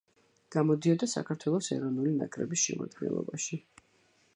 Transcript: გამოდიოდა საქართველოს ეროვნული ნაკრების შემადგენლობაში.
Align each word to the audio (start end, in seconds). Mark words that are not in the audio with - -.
გამოდიოდა 0.55 1.09
საქართველოს 1.11 1.71
ეროვნული 1.77 2.15
ნაკრების 2.23 2.67
შემადგენლობაში. 2.71 3.67